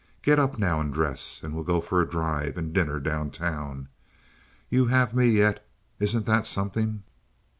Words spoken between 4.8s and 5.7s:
have me yet.